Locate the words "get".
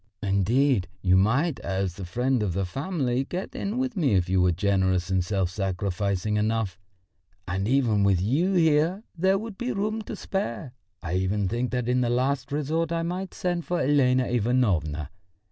3.23-3.53